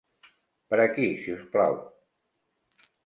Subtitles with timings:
[0.71, 1.77] Per aquí, si us plau.